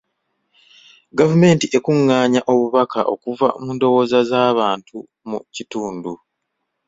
[1.19, 4.97] Gavumenti ekungaanya obubaka okuva mu ndowooza z'abantu
[5.29, 6.11] mu kitundu.